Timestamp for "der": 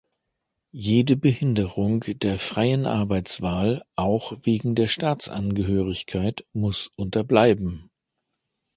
2.07-2.39, 4.73-4.87